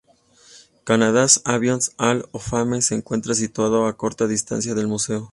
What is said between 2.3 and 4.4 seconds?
Of Fame se encuentra situado a corta